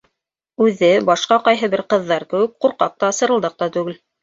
Үҙе, 0.67 0.89
башҡа 1.09 1.37
ҡайһы 1.49 1.69
бер 1.75 1.85
ҡыҙҙар 1.95 2.27
кеүек, 2.33 2.57
ҡурҡаҡ 2.67 2.99
та, 3.05 3.13
сырылдаҡ 3.21 3.63
та 3.63 3.71
түгел. 3.79 4.05